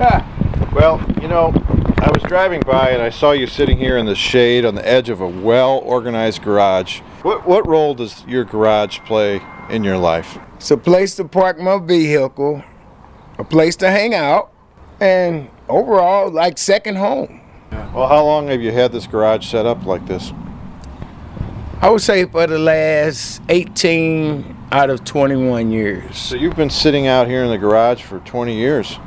Well, 0.72 1.04
you 1.20 1.26
know, 1.26 1.52
I 1.98 2.10
was 2.14 2.22
driving 2.22 2.60
by 2.60 2.90
and 2.90 3.02
I 3.02 3.10
saw 3.10 3.32
you 3.32 3.48
sitting 3.48 3.76
here 3.76 3.98
in 3.98 4.06
the 4.06 4.14
shade 4.14 4.64
on 4.64 4.76
the 4.76 4.88
edge 4.88 5.10
of 5.10 5.20
a 5.20 5.26
well 5.26 5.78
organized 5.78 6.42
garage. 6.42 7.00
What, 7.22 7.44
what 7.44 7.66
role 7.66 7.94
does 7.94 8.24
your 8.24 8.44
garage 8.44 9.00
play 9.00 9.42
in 9.68 9.82
your 9.82 9.98
life? 9.98 10.38
It's 10.54 10.70
a 10.70 10.76
place 10.76 11.16
to 11.16 11.24
park 11.24 11.58
my 11.58 11.78
vehicle, 11.78 12.62
a 13.36 13.44
place 13.44 13.74
to 13.76 13.90
hang 13.90 14.14
out, 14.14 14.52
and 15.00 15.50
overall, 15.68 16.30
like 16.30 16.56
second 16.56 16.96
home. 16.96 17.40
Well, 17.92 18.06
how 18.06 18.24
long 18.24 18.46
have 18.48 18.62
you 18.62 18.70
had 18.70 18.92
this 18.92 19.08
garage 19.08 19.50
set 19.50 19.66
up 19.66 19.84
like 19.84 20.06
this? 20.06 20.32
I 21.82 21.90
would 21.90 22.00
say 22.00 22.24
for 22.26 22.46
the 22.46 22.58
last 22.58 23.42
18 23.48 24.56
out 24.70 24.88
of 24.88 25.04
21 25.04 25.72
years. 25.72 26.16
So 26.16 26.36
you've 26.36 26.56
been 26.56 26.70
sitting 26.70 27.06
out 27.06 27.26
here 27.26 27.42
in 27.42 27.50
the 27.50 27.58
garage 27.58 28.02
for 28.02 28.20
20 28.20 28.54
years. 28.56 28.98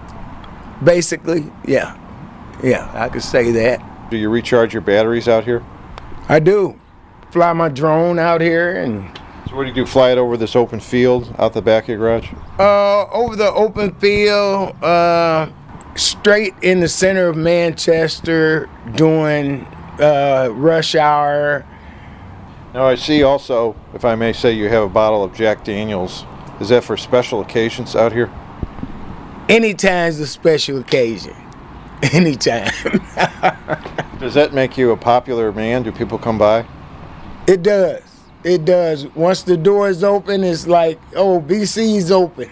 Basically, 0.84 1.52
yeah. 1.66 1.98
Yeah, 2.64 2.90
I 2.94 3.10
could 3.10 3.24
say 3.24 3.52
that. 3.52 4.10
Do 4.10 4.18
you 4.18 4.30
recharge 4.30 4.74
your 4.74 4.82
batteries 4.82 5.28
out 5.28 5.44
here? 5.44 5.64
I 6.30 6.40
do. 6.40 6.80
Fly 7.32 7.52
my 7.54 7.70
drone 7.70 8.20
out 8.20 8.42
here 8.42 8.76
and 8.82 9.10
So 9.50 9.56
what 9.56 9.64
do 9.64 9.70
you 9.70 9.74
do? 9.76 9.86
Fly 9.86 10.12
it 10.12 10.18
over 10.18 10.38
this 10.38 10.56
open 10.56 10.80
field 10.80 11.34
out 11.40 11.54
the 11.54 11.62
back 11.62 11.84
of 11.84 11.90
your 11.90 11.98
garage? 11.98 12.30
uh, 12.60 13.06
over 13.12 13.36
the 13.36 13.52
open 13.52 13.94
field, 13.96 14.76
uh, 14.84 15.50
straight 15.96 16.54
in 16.62 16.80
the 16.80 16.88
center 16.88 17.28
of 17.28 17.36
Manchester 17.38 18.70
doing 18.96 19.66
uh, 20.00 20.50
rush 20.54 20.96
hour. 20.96 21.66
Now 22.74 22.86
I 22.86 22.96
see 22.96 23.24
also, 23.24 23.76
if 23.94 24.06
I 24.06 24.16
may 24.16 24.34
say, 24.34 24.54
you 24.54 24.70
have 24.70 24.84
a 24.84 24.90
bottle 24.90 25.24
of 25.24 25.34
Jack 25.34 25.64
Daniels. 25.64 26.26
Is 26.60 26.70
that 26.70 26.84
for 26.84 26.96
special 26.98 27.42
occasions 27.42 27.96
out 27.96 28.14
here? 28.14 28.32
Anytime's 29.50 30.20
a 30.20 30.28
special 30.28 30.80
occasion. 30.80 31.36
Anytime. 32.14 32.72
Does 34.20 34.34
that 34.36 34.52
make 34.54 34.78
you 34.78 34.92
a 34.92 34.98
popular 34.98 35.52
man? 35.52 35.84
Do 35.84 35.92
people 35.92 36.18
come 36.18 36.38
by? 36.38 36.66
it 37.46 37.62
does. 37.62 38.02
It 38.46 38.64
does. 38.66 39.06
Once 39.16 39.44
the 39.44 39.58
door 39.58 39.90
is 39.90 40.04
open, 40.04 40.44
it's 40.46 40.66
like, 40.68 41.00
oh, 41.16 41.42
BC's 41.42 42.10
open. 42.12 42.50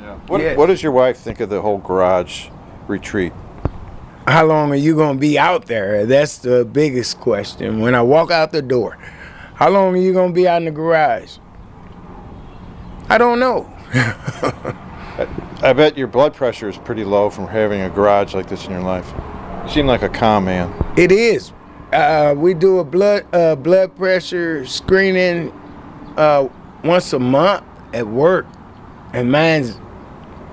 Yeah. 0.00 0.16
What, 0.26 0.40
Yeah. 0.40 0.54
what 0.56 0.66
does 0.66 0.82
your 0.82 0.92
wife 0.92 1.18
think 1.18 1.40
of 1.40 1.48
the 1.50 1.60
whole 1.62 1.78
garage 1.78 2.48
retreat? 2.88 3.32
How 4.26 4.44
long 4.44 4.70
are 4.72 4.76
you 4.76 4.94
going 4.94 5.16
to 5.16 5.20
be 5.20 5.38
out 5.38 5.66
there? 5.66 6.04
That's 6.06 6.38
the 6.38 6.64
biggest 6.64 7.20
question. 7.20 7.80
When 7.80 7.94
I 7.94 8.02
walk 8.02 8.30
out 8.30 8.52
the 8.52 8.62
door, 8.62 8.98
how 9.54 9.68
long 9.70 9.94
are 9.94 9.98
you 9.98 10.12
going 10.12 10.30
to 10.30 10.34
be 10.34 10.46
out 10.48 10.58
in 10.58 10.64
the 10.66 10.70
garage? 10.70 11.36
I 13.08 13.16
don't 13.18 13.38
know. 13.38 13.70
I 15.16 15.72
bet 15.72 15.96
your 15.96 16.08
blood 16.08 16.34
pressure 16.34 16.68
is 16.68 16.76
pretty 16.76 17.04
low 17.04 17.30
from 17.30 17.46
having 17.46 17.80
a 17.80 17.90
garage 17.90 18.34
like 18.34 18.48
this 18.48 18.64
in 18.64 18.72
your 18.72 18.82
life. 18.82 19.12
You 19.64 19.70
seem 19.70 19.86
like 19.86 20.02
a 20.02 20.08
calm 20.08 20.46
man. 20.46 20.74
It 20.96 21.12
is. 21.12 21.52
Uh, 21.92 22.34
we 22.36 22.54
do 22.54 22.80
a 22.80 22.84
blood 22.84 23.24
uh, 23.32 23.54
blood 23.54 23.94
pressure 23.96 24.66
screening 24.66 25.52
uh, 26.16 26.48
once 26.82 27.12
a 27.12 27.20
month 27.20 27.64
at 27.92 28.06
work, 28.06 28.46
and 29.12 29.30
mine's 29.30 29.78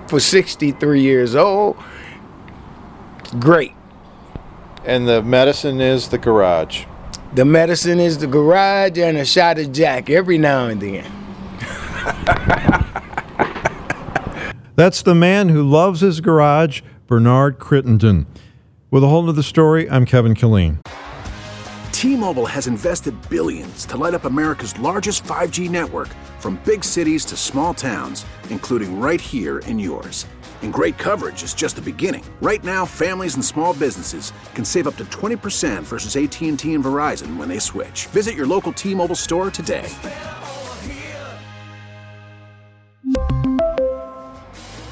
for 0.07 0.19
63 0.19 1.01
years 1.01 1.35
old. 1.35 1.77
Great. 3.39 3.73
And 4.85 5.07
the 5.07 5.23
medicine 5.23 5.81
is 5.81 6.09
the 6.09 6.17
garage. 6.17 6.85
The 7.33 7.45
medicine 7.45 7.99
is 7.99 8.19
the 8.19 8.27
garage 8.27 8.99
and 8.99 9.17
a 9.17 9.25
shot 9.25 9.57
of 9.57 9.71
Jack 9.71 10.09
every 10.09 10.37
now 10.37 10.67
and 10.67 10.81
then. 10.81 11.11
That's 14.81 15.03
the 15.03 15.13
man 15.13 15.49
who 15.49 15.61
loves 15.61 16.01
his 16.01 16.21
garage, 16.21 16.81
Bernard 17.05 17.59
Crittenden. 17.59 18.25
With 18.89 19.03
a 19.03 19.07
whole 19.07 19.21
nother 19.21 19.43
story, 19.43 19.87
I'm 19.87 20.07
Kevin 20.07 20.33
Killeen. 20.33 20.79
T-Mobile 21.91 22.47
has 22.47 22.65
invested 22.65 23.13
billions 23.29 23.85
to 23.85 23.97
light 23.97 24.15
up 24.15 24.25
America's 24.25 24.73
largest 24.79 25.23
5G 25.23 25.69
network 25.69 26.07
from 26.39 26.59
big 26.65 26.83
cities 26.83 27.25
to 27.25 27.37
small 27.37 27.75
towns, 27.75 28.25
including 28.49 28.99
right 28.99 29.21
here 29.21 29.59
in 29.67 29.77
yours. 29.77 30.25
And 30.63 30.73
great 30.73 30.97
coverage 30.97 31.43
is 31.43 31.53
just 31.53 31.75
the 31.75 31.81
beginning. 31.83 32.23
Right 32.41 32.63
now, 32.63 32.83
families 32.83 33.35
and 33.35 33.45
small 33.45 33.75
businesses 33.75 34.33
can 34.55 34.65
save 34.65 34.87
up 34.87 34.95
to 34.95 35.05
20% 35.11 35.83
versus 35.83 36.15
AT&T 36.15 36.47
and 36.47 36.57
Verizon 36.57 37.37
when 37.37 37.47
they 37.47 37.59
switch. 37.59 38.07
Visit 38.07 38.33
your 38.33 38.47
local 38.47 38.73
T-Mobile 38.73 39.13
store 39.13 39.51
today. 39.51 39.87